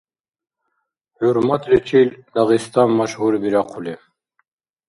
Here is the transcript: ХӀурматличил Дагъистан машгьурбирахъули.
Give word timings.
ХӀурматличил 1.15 2.09
Дагъистан 2.33 2.89
машгьурбирахъули. 2.97 3.93